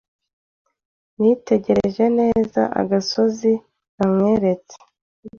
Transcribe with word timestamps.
nitegereje 1.19 2.05
neza 2.19 2.61
agasozi 2.81 3.51
namweretse 3.97 4.77